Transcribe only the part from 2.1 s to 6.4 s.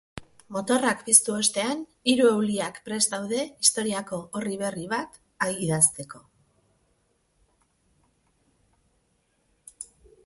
hiru euliak prest daude historiako orri berri abt idazteko.